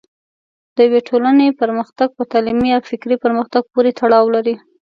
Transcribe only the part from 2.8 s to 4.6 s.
فکري پرمختګ پورې تړاو لري.